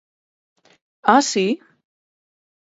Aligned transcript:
¡Ah!, 1.13 1.21
¿si? 1.29 1.45